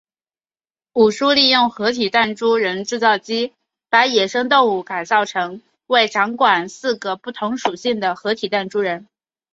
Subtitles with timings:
[0.93, 3.53] 武殊利用合体弹珠人制造机
[3.87, 9.07] 把野生动物改造成为掌管四个不同属性的合体弹珠人。